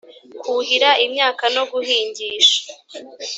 kuhira 0.41 0.89
imyaka 1.05 1.43
no 1.55 1.63
guhingisha 1.71 2.59